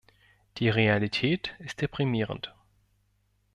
Die 0.57 0.67
Realität 0.67 1.55
ist 1.59 1.79
deprimierend. 1.81 2.55